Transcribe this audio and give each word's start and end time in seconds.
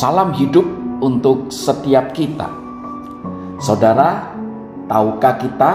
Salam 0.00 0.32
hidup 0.32 0.64
untuk 1.04 1.52
setiap 1.52 2.16
kita. 2.16 2.48
Saudara, 3.60 4.32
tahukah 4.88 5.36
kita 5.36 5.72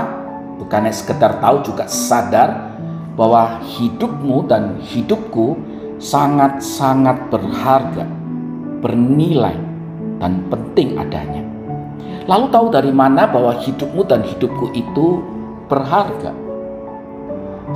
bukannya 0.58 0.90
sekedar 0.90 1.38
tahu 1.38 1.62
juga 1.62 1.86
sadar 1.86 2.74
bahwa 3.14 3.62
hidupmu 3.62 4.50
dan 4.50 4.82
hidupku 4.82 5.62
sangat-sangat 6.02 7.30
berharga, 7.30 8.10
bernilai 8.82 9.62
dan 10.18 10.42
penting 10.50 10.98
adanya. 10.98 11.46
Lalu 12.26 12.50
tahu 12.50 12.74
dari 12.74 12.90
mana 12.90 13.30
bahwa 13.30 13.54
hidupmu 13.62 14.10
dan 14.10 14.26
hidupku 14.26 14.74
itu 14.74 15.22
berharga? 15.70 16.34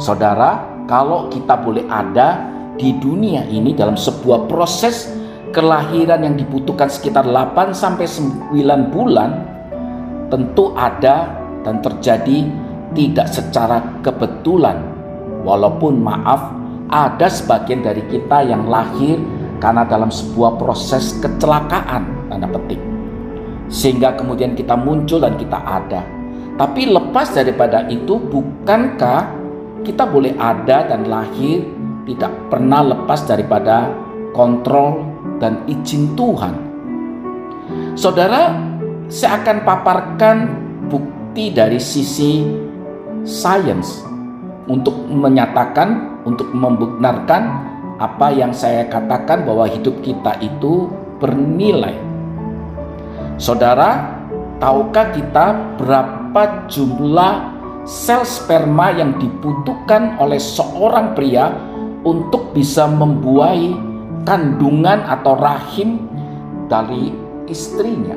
Saudara, 0.01 0.65
kalau 0.89 1.29
kita 1.29 1.61
boleh 1.61 1.85
ada 1.85 2.41
di 2.73 2.97
dunia 2.97 3.45
ini 3.45 3.77
dalam 3.77 3.93
sebuah 3.93 4.49
proses 4.49 5.18
kelahiran 5.49 6.21
yang 6.25 6.35
dibutuhkan 6.37 6.89
sekitar 6.89 7.25
8 7.25 7.73
sampai 7.73 8.05
9 8.05 8.93
bulan 8.93 9.31
tentu 10.29 10.71
ada 10.77 11.33
dan 11.65 11.81
terjadi 11.81 12.45
tidak 12.93 13.27
secara 13.29 13.81
kebetulan. 14.05 14.77
Walaupun 15.41 16.03
maaf 16.03 16.51
ada 16.89 17.27
sebagian 17.29 17.85
dari 17.85 18.03
kita 18.09 18.43
yang 18.45 18.67
lahir 18.67 19.17
karena 19.61 19.85
dalam 19.85 20.09
sebuah 20.09 20.57
proses 20.57 21.17
kecelakaan 21.21 22.29
tanda 22.29 22.47
petik. 22.49 22.81
Sehingga 23.69 24.17
kemudian 24.17 24.57
kita 24.57 24.73
muncul 24.73 25.21
dan 25.21 25.37
kita 25.37 25.57
ada. 25.61 26.01
Tapi 26.59 26.91
lepas 26.91 27.31
daripada 27.31 27.87
itu 27.87 28.19
bukankah 28.19 29.21
kita 29.85 30.03
boleh 30.03 30.35
ada 30.35 30.91
dan 30.91 31.07
lahir 31.07 31.63
tidak 32.03 32.33
pernah 32.51 32.83
lepas 32.83 33.23
daripada 33.23 33.93
kontrol 34.35 35.18
dan 35.39 35.63
izin 35.65 36.13
Tuhan. 36.13 36.53
Saudara, 37.95 38.55
saya 39.09 39.41
akan 39.41 39.57
paparkan 39.65 40.37
bukti 40.87 41.51
dari 41.51 41.81
sisi 41.81 42.45
sains 43.25 44.05
untuk 44.69 44.95
menyatakan, 45.09 46.21
untuk 46.23 46.53
membenarkan 46.53 47.67
apa 47.99 48.31
yang 48.31 48.55
saya 48.55 48.87
katakan 48.87 49.43
bahwa 49.43 49.67
hidup 49.67 49.99
kita 50.05 50.39
itu 50.39 50.87
bernilai. 51.19 51.97
Saudara, 53.35 54.19
tahukah 54.61 55.11
kita 55.11 55.75
berapa 55.75 56.69
jumlah 56.71 57.33
sel 57.83 58.23
sperma 58.23 58.93
yang 58.93 59.17
dibutuhkan 59.17 60.15
oleh 60.21 60.39
seorang 60.39 61.17
pria 61.17 61.51
untuk 62.05 62.55
bisa 62.55 62.87
membuahi 62.87 63.88
kandungan 64.23 65.05
atau 65.07 65.35
rahim 65.37 66.07
dari 66.67 67.11
istrinya. 67.49 68.15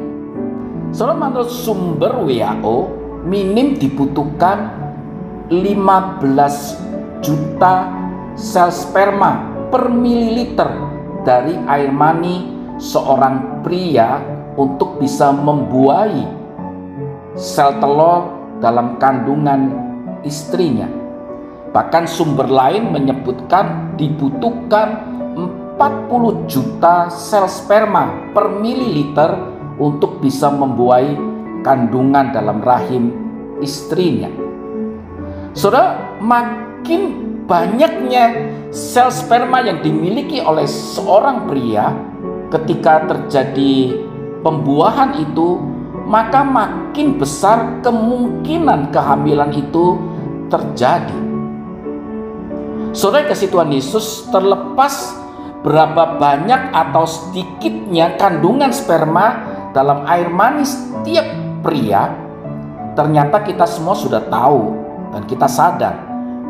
Soalnya 0.92 1.28
menurut 1.28 1.52
sumber 1.52 2.12
WHO 2.24 2.76
minim 3.24 3.80
dibutuhkan 3.80 4.68
15 5.48 7.24
juta 7.24 7.88
sel 8.36 8.68
sperma 8.72 9.48
per 9.72 9.88
mililiter 9.88 10.68
dari 11.24 11.56
air 11.70 11.88
mani 11.88 12.50
seorang 12.76 13.64
pria 13.64 14.20
untuk 14.58 15.00
bisa 15.00 15.32
membuahi 15.32 16.28
sel 17.38 17.80
telur 17.80 18.28
dalam 18.60 19.00
kandungan 19.00 19.72
istrinya. 20.26 20.88
Bahkan 21.72 22.04
sumber 22.04 22.52
lain 22.52 22.92
menyebutkan 22.92 23.96
dibutuhkan 23.96 25.11
40 25.82 26.46
juta 26.46 27.10
sel 27.10 27.50
sperma 27.50 28.30
per 28.30 28.54
mililiter 28.54 29.34
untuk 29.82 30.22
bisa 30.22 30.46
membuahi 30.46 31.18
kandungan 31.66 32.30
dalam 32.30 32.62
rahim 32.62 33.10
istrinya. 33.58 34.30
Saudara, 35.58 36.14
makin 36.22 37.34
banyaknya 37.50 38.54
sel 38.70 39.10
sperma 39.10 39.58
yang 39.66 39.82
dimiliki 39.82 40.38
oleh 40.38 40.70
seorang 40.70 41.50
pria 41.50 41.90
ketika 42.54 43.02
terjadi 43.10 44.06
pembuahan 44.46 45.18
itu, 45.18 45.58
maka 46.06 46.46
makin 46.46 47.18
besar 47.18 47.82
kemungkinan 47.82 48.94
kehamilan 48.94 49.50
itu 49.50 49.98
terjadi. 50.46 51.18
Saudara 52.94 53.26
kasih 53.26 53.50
Tuhan 53.50 53.74
Yesus 53.74 54.30
terlepas 54.30 55.21
berapa 55.62 56.18
banyak 56.18 56.74
atau 56.74 57.06
sedikitnya 57.06 58.18
kandungan 58.18 58.74
sperma 58.74 59.46
dalam 59.70 60.04
air 60.10 60.28
manis 60.28 60.74
tiap 61.06 61.24
pria, 61.62 62.10
ternyata 62.98 63.40
kita 63.46 63.64
semua 63.64 63.94
sudah 63.94 64.26
tahu 64.26 64.74
dan 65.14 65.22
kita 65.30 65.46
sadar 65.46 65.94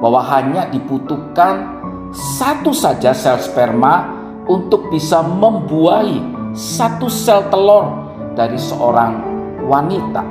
bahwa 0.01 0.25
hanya 0.33 0.67
dibutuhkan 0.73 1.79
satu 2.13 2.75
saja 2.75 3.15
sel 3.15 3.39
sperma 3.39 4.11
untuk 4.49 4.91
bisa 4.91 5.23
membuahi 5.23 6.19
satu 6.57 7.07
sel 7.07 7.47
telur 7.53 8.11
dari 8.35 8.57
seorang 8.59 9.23
wanita. 9.69 10.25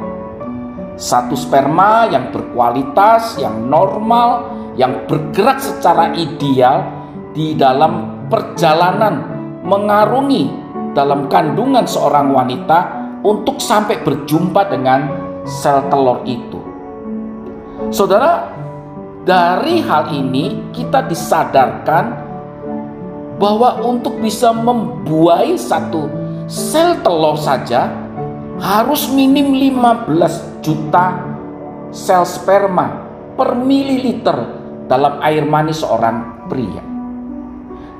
Satu 0.99 1.33
sperma 1.33 2.05
yang 2.11 2.29
berkualitas, 2.29 3.39
yang 3.41 3.65
normal, 3.65 4.53
yang 4.77 5.07
bergerak 5.09 5.57
secara 5.57 6.13
ideal 6.13 6.85
di 7.33 7.55
dalam 7.57 8.10
perjalanan 8.31 9.27
mengarungi 9.67 10.47
dalam 10.95 11.27
kandungan 11.27 11.83
seorang 11.83 12.31
wanita 12.31 12.79
untuk 13.21 13.59
sampai 13.59 14.01
berjumpa 14.01 14.71
dengan 14.71 15.11
sel 15.45 15.85
telur 15.91 16.23
itu. 16.25 16.57
Saudara, 17.91 18.49
dari 19.21 19.83
hal 19.83 20.09
ini 20.15 20.73
kita 20.73 21.05
disadarkan 21.05 22.05
bahwa 23.37 23.81
untuk 23.81 24.21
bisa 24.21 24.53
membuai 24.53 25.57
satu 25.57 26.09
sel 26.45 26.97
telur 27.01 27.37
saja 27.37 27.89
harus 28.61 29.09
minim 29.09 29.57
15 29.57 30.61
juta 30.61 31.17
sel 31.89 32.21
sperma 32.25 33.01
per 33.33 33.57
mililiter 33.57 34.37
dalam 34.85 35.17
air 35.25 35.41
mani 35.45 35.73
seorang 35.73 36.45
pria. 36.45 36.90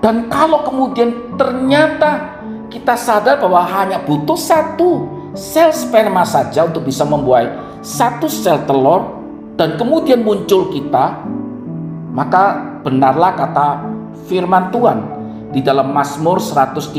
Dan 0.01 0.28
kalau 0.34 0.66
kemudian 0.66 1.38
ternyata 1.38 2.41
kita 2.73 2.97
sadar 2.97 3.38
bahwa 3.38 3.62
hanya 3.69 4.01
butuh 4.01 4.35
satu 4.35 5.06
sel 5.38 5.69
sperma 5.69 6.25
saja 6.25 6.66
untuk 6.66 6.89
bisa 6.89 7.06
membuat 7.06 7.53
satu 7.85 8.25
sel 8.25 8.66
telur 8.66 9.22
dan 9.56 9.78
kemudian 9.78 10.25
muncul 10.25 10.73
kita, 10.73 11.22
maka 12.11 12.57
benarlah 12.81 13.38
kata 13.38 13.67
firman 14.25 14.73
Tuhan 14.73 15.00
di 15.53 15.61
dalam 15.61 15.94
Mazmur 15.94 16.41
139 16.41 16.97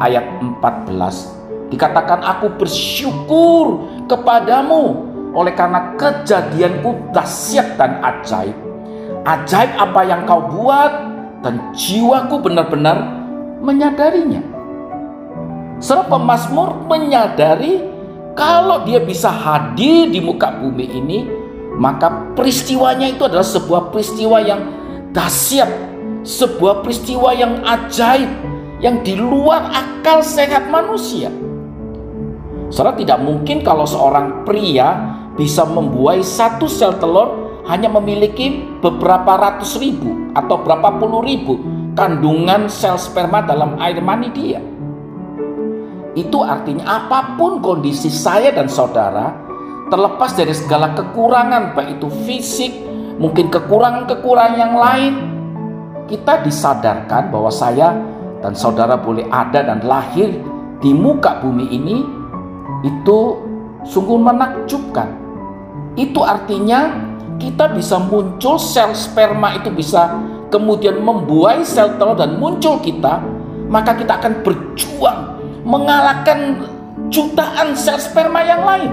ayat 0.00 0.24
14 0.40 1.40
dikatakan 1.70 2.20
aku 2.24 2.50
bersyukur 2.58 3.86
kepadamu 4.10 5.06
oleh 5.30 5.54
karena 5.54 5.94
kejadianku 5.94 7.14
dahsyat 7.14 7.78
dan 7.78 8.02
ajaib. 8.02 8.54
Ajaib 9.22 9.70
apa 9.78 10.00
yang 10.02 10.26
kau 10.26 10.42
buat 10.50 11.09
dan 11.40 11.72
jiwaku 11.72 12.40
benar-benar 12.40 13.20
menyadarinya. 13.60 14.40
Seorang 15.80 16.12
pemazmur 16.12 16.68
menyadari 16.88 17.80
kalau 18.36 18.84
dia 18.84 19.00
bisa 19.00 19.32
hadir 19.32 20.12
di 20.12 20.20
muka 20.20 20.52
bumi 20.60 20.86
ini, 20.86 21.18
maka 21.80 22.36
peristiwanya 22.36 23.08
itu 23.08 23.24
adalah 23.24 23.44
sebuah 23.44 23.88
peristiwa 23.88 24.38
yang 24.44 24.60
dahsyat, 25.16 25.68
sebuah 26.24 26.84
peristiwa 26.84 27.32
yang 27.32 27.64
ajaib, 27.64 28.28
yang 28.84 29.00
di 29.00 29.16
luar 29.16 29.72
akal 29.72 30.20
sehat 30.20 30.68
manusia. 30.68 31.32
Saudara 32.70 32.94
tidak 33.00 33.18
mungkin 33.24 33.64
kalau 33.66 33.82
seorang 33.88 34.46
pria 34.46 35.16
bisa 35.34 35.64
membuai 35.64 36.20
satu 36.22 36.68
sel 36.68 36.94
telur 37.00 37.39
hanya 37.70 37.86
memiliki 37.86 38.66
beberapa 38.82 39.38
ratus 39.38 39.78
ribu 39.78 40.34
atau 40.34 40.58
berapa 40.58 40.98
puluh 40.98 41.22
ribu 41.22 41.54
kandungan 41.94 42.66
sel 42.66 42.98
sperma 42.98 43.46
dalam 43.46 43.78
air 43.78 44.02
mani 44.02 44.28
dia. 44.34 44.58
Itu 46.18 46.42
artinya 46.42 47.06
apa 47.06 47.38
pun 47.38 47.62
kondisi 47.62 48.10
saya 48.10 48.50
dan 48.50 48.66
saudara, 48.66 49.30
terlepas 49.86 50.34
dari 50.34 50.50
segala 50.50 50.90
kekurangan, 50.98 51.78
baik 51.78 52.02
itu 52.02 52.10
fisik, 52.26 52.72
mungkin 53.22 53.46
kekurangan-kekurangan 53.46 54.54
yang 54.58 54.74
lain, 54.74 55.14
kita 56.10 56.42
disadarkan 56.42 57.30
bahwa 57.30 57.54
saya 57.54 57.94
dan 58.42 58.58
saudara 58.58 58.98
boleh 58.98 59.30
ada 59.30 59.62
dan 59.62 59.86
lahir 59.86 60.34
di 60.82 60.90
muka 60.90 61.38
bumi 61.38 61.70
ini, 61.70 62.02
itu 62.82 63.38
sungguh 63.86 64.18
menakjubkan. 64.18 65.06
Itu 65.94 66.26
artinya 66.26 67.09
kita 67.40 67.72
bisa 67.72 67.96
muncul 67.96 68.60
sel 68.60 68.92
sperma 68.92 69.56
itu 69.56 69.72
bisa 69.72 70.20
kemudian 70.52 71.00
membuai 71.00 71.64
sel 71.64 71.96
telur 71.96 72.14
dan 72.14 72.36
muncul 72.36 72.76
kita 72.84 73.24
maka 73.72 73.96
kita 73.96 74.20
akan 74.20 74.44
berjuang 74.44 75.20
mengalahkan 75.64 76.60
jutaan 77.08 77.72
sel 77.76 77.96
sperma 77.96 78.40
yang 78.44 78.62
lain. 78.64 78.92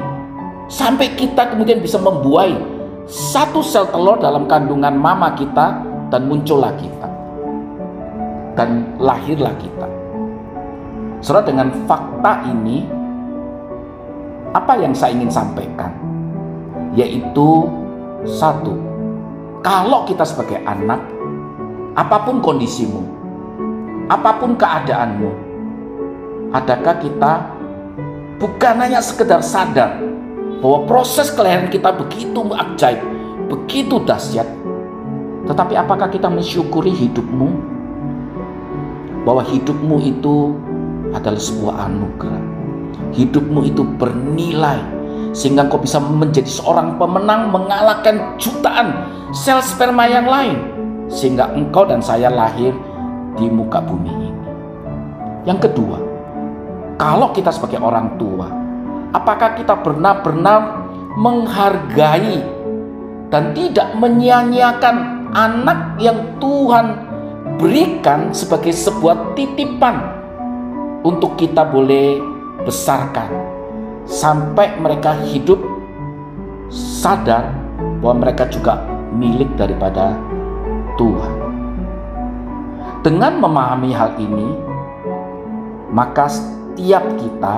Sampai 0.67 1.15
kita 1.15 1.47
kemudian 1.55 1.79
bisa 1.79 1.95
membuai 1.95 2.59
satu 3.07 3.63
sel 3.63 3.87
telur 3.87 4.19
dalam 4.19 4.49
kandungan 4.51 4.91
mama 4.91 5.31
kita 5.37 5.79
dan 6.11 6.27
muncullah 6.27 6.75
kita. 6.75 7.07
Dan 8.57 8.97
lahirlah 8.97 9.53
kita. 9.61 9.87
Saudara 11.21 11.45
dengan 11.45 11.69
fakta 11.85 12.45
ini 12.51 12.83
apa 14.51 14.73
yang 14.81 14.91
saya 14.91 15.13
ingin 15.13 15.31
sampaikan? 15.31 15.93
Yaitu 16.97 17.69
satu 18.27 18.75
kalau 19.63 20.03
kita 20.03 20.27
sebagai 20.27 20.59
anak 20.67 20.99
apa 21.95 22.17
pun 22.27 22.43
kondisimu 22.43 23.01
apa 24.11 24.37
pun 24.37 24.59
keadaanmu 24.59 25.31
adakah 26.51 26.95
kita 26.99 27.33
bukan 28.37 28.75
hanya 28.79 29.01
sekedar 29.01 29.41
sadar 29.41 30.07
bahwa 30.61 30.89
proses 30.89 31.29
kelahiran 31.29 31.69
kita 31.69 31.93
begitu 31.93 32.41
ajaib, 32.53 33.01
begitu 33.49 34.01
dahsyat. 34.01 34.47
Tetapi 35.45 35.73
apakah 35.77 36.09
kita 36.09 36.27
mensyukuri 36.27 36.91
hidupmu? 36.91 37.49
Bahwa 39.23 39.43
hidupmu 39.43 39.97
itu 40.01 40.55
adalah 41.11 41.39
sebuah 41.39 41.87
anugerah. 41.87 42.45
Hidupmu 43.15 43.59
itu 43.63 43.83
bernilai 43.85 44.81
sehingga 45.37 45.69
kau 45.69 45.77
bisa 45.77 46.01
menjadi 46.01 46.49
seorang 46.49 46.97
pemenang 46.97 47.53
mengalahkan 47.53 48.33
jutaan 48.41 49.05
sel 49.29 49.61
sperma 49.61 50.09
yang 50.09 50.25
lain 50.25 50.57
sehingga 51.13 51.53
engkau 51.53 51.85
dan 51.85 52.01
saya 52.01 52.33
lahir 52.33 52.73
di 53.37 53.45
muka 53.45 53.77
bumi 53.85 54.09
ini. 54.09 54.31
Yang 55.45 55.69
kedua, 55.69 56.01
kalau 56.97 57.29
kita 57.37 57.53
sebagai 57.53 57.77
orang 57.77 58.17
tua, 58.17 58.49
apakah 59.13 59.53
kita 59.53 59.77
benar-benar 59.77 60.89
menghargai 61.13 62.41
dan 63.29 63.53
tidak 63.53 63.93
menyia-nyiakan 63.93 65.29
anak 65.37 66.01
yang 66.01 66.17
Tuhan 66.41 66.97
berikan 67.61 68.33
sebagai 68.33 68.73
sebuah 68.73 69.37
titipan 69.37 70.01
untuk 71.05 71.37
kita 71.37 71.61
boleh 71.61 72.17
besarkan 72.65 73.56
sampai 74.07 74.79
mereka 74.79 75.13
hidup 75.27 75.59
sadar 76.71 77.51
bahwa 77.99 78.27
mereka 78.27 78.47
juga 78.47 78.79
milik 79.11 79.51
daripada 79.59 80.15
Tuhan. 80.95 81.35
Dengan 83.03 83.39
memahami 83.39 83.91
hal 83.93 84.15
ini, 84.19 84.47
maka 85.91 86.27
setiap 86.27 87.03
kita 87.19 87.55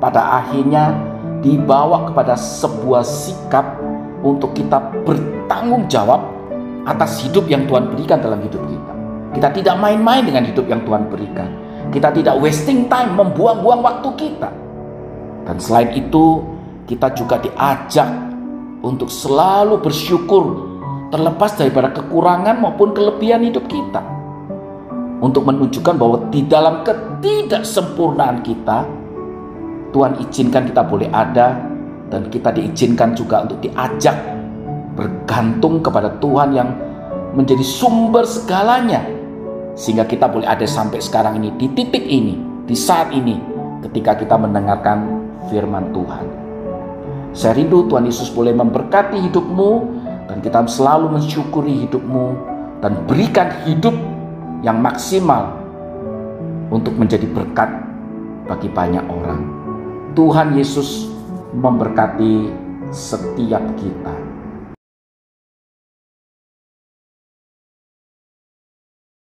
pada 0.00 0.40
akhirnya 0.40 0.96
dibawa 1.40 2.08
kepada 2.08 2.36
sebuah 2.36 3.04
sikap 3.04 3.80
untuk 4.20 4.52
kita 4.52 4.80
bertanggung 5.04 5.88
jawab 5.88 6.20
atas 6.84 7.20
hidup 7.24 7.48
yang 7.48 7.64
Tuhan 7.64 7.92
berikan 7.92 8.20
dalam 8.20 8.40
hidup 8.44 8.60
kita. 8.68 8.92
Kita 9.30 9.48
tidak 9.52 9.76
main-main 9.78 10.26
dengan 10.26 10.44
hidup 10.44 10.66
yang 10.68 10.82
Tuhan 10.84 11.08
berikan. 11.08 11.48
Kita 11.90 12.12
tidak 12.12 12.36
wasting 12.38 12.90
time, 12.90 13.16
membuang-buang 13.16 13.80
waktu 13.80 14.08
kita. 14.18 14.50
Dan 15.50 15.58
selain 15.58 15.90
itu, 15.98 16.46
kita 16.86 17.10
juga 17.10 17.42
diajak 17.42 18.06
untuk 18.86 19.10
selalu 19.10 19.82
bersyukur 19.82 20.70
terlepas 21.10 21.58
daripada 21.58 21.90
kekurangan 21.90 22.62
maupun 22.62 22.94
kelebihan 22.94 23.42
hidup 23.42 23.66
kita. 23.66 23.98
Untuk 25.18 25.42
menunjukkan 25.50 25.98
bahwa 25.98 26.30
di 26.30 26.46
dalam 26.46 26.86
ketidaksempurnaan 26.86 28.46
kita 28.46 28.86
Tuhan 29.90 30.22
izinkan 30.22 30.70
kita 30.70 30.86
boleh 30.86 31.10
ada 31.10 31.58
dan 32.14 32.30
kita 32.30 32.54
diizinkan 32.54 33.18
juga 33.18 33.42
untuk 33.42 33.58
diajak 33.58 34.14
bergantung 34.94 35.82
kepada 35.82 36.14
Tuhan 36.22 36.54
yang 36.54 36.70
menjadi 37.34 37.66
sumber 37.66 38.22
segalanya 38.22 39.02
sehingga 39.74 40.06
kita 40.06 40.30
boleh 40.30 40.46
ada 40.46 40.64
sampai 40.64 41.02
sekarang 41.02 41.42
ini 41.42 41.52
di 41.58 41.66
titik 41.74 42.06
ini 42.06 42.38
di 42.64 42.78
saat 42.78 43.10
ini 43.10 43.36
ketika 43.82 44.14
kita 44.16 44.38
mendengarkan 44.40 45.19
firman 45.50 45.90
Tuhan 45.90 46.50
saya 47.30 47.54
rindu 47.54 47.86
Tuhan 47.86 48.10
Yesus 48.10 48.30
boleh 48.34 48.50
memberkati 48.50 49.18
hidupmu 49.30 49.70
dan 50.26 50.38
kita 50.42 50.66
selalu 50.66 51.14
mensyukuri 51.18 51.86
hidupmu 51.86 52.26
dan 52.82 53.06
berikan 53.06 53.50
hidup 53.66 53.94
yang 54.66 54.82
maksimal 54.82 55.54
untuk 56.74 56.94
menjadi 56.96 57.26
berkat 57.30 57.70
bagi 58.46 58.66
banyak 58.70 59.02
orang. 59.06 59.42
Tuhan 60.18 60.58
Yesus 60.58 61.06
memberkati 61.54 62.50
setiap 62.90 63.62
kita. 63.78 64.29